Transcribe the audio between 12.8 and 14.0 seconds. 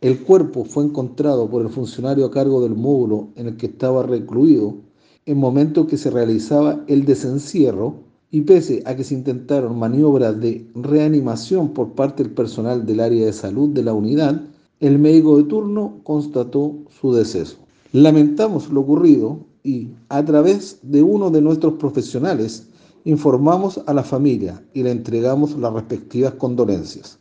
del área de salud de la